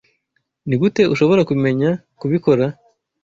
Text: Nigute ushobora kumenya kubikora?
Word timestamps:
Nigute 0.67 1.01
ushobora 1.13 1.41
kumenya 1.49 1.89
kubikora? 2.19 2.65